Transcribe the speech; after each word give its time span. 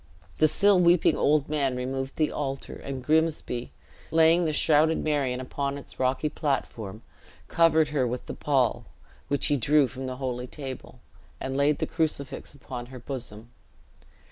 The 0.39 0.47
still 0.47 0.79
weeping 0.79 1.15
old 1.15 1.47
man 1.47 1.75
removed 1.75 2.15
the 2.15 2.31
altar; 2.31 2.75
and 2.75 3.03
Grimsby, 3.03 3.71
laying 4.09 4.45
the 4.45 4.51
shrouded 4.51 4.97
Marion 5.03 5.39
upon 5.39 5.77
its 5.77 5.99
rocky 5.99 6.27
platform, 6.27 7.03
covered 7.47 7.89
her 7.89 8.07
with 8.07 8.25
the 8.25 8.33
pall, 8.33 8.85
which 9.27 9.45
he 9.45 9.57
drew 9.57 9.87
from 9.87 10.07
the 10.07 10.15
holy 10.15 10.47
table, 10.47 11.01
and 11.39 11.55
laid 11.55 11.77
the 11.77 11.85
crucifix 11.85 12.55
upon 12.55 12.87
her 12.87 12.97
bosom. 12.97 13.51